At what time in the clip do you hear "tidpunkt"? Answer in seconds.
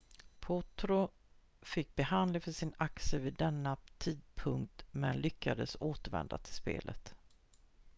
3.97-4.85